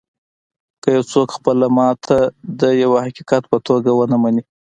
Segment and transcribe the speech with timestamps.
[0.81, 2.21] که یو څوک خپله ماتې
[2.59, 4.41] د یوه حقیقت په توګه و نهمني